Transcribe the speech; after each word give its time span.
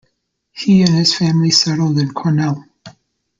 He 0.51 0.81
and 0.81 0.95
his 0.95 1.13
family 1.13 1.51
settled 1.51 1.99
in 1.99 2.11
Cornell. 2.11 2.65